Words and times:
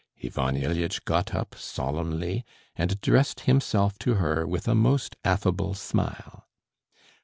Ivan 0.25 0.55
Ilyitch 0.55 1.05
got 1.05 1.35
up 1.35 1.53
solemnly 1.53 2.43
and 2.75 2.91
addressed 2.91 3.41
himself 3.41 3.99
to 3.99 4.15
her 4.15 4.47
with 4.47 4.67
a 4.67 4.73
most 4.73 5.15
affable 5.23 5.75
smile. 5.75 6.47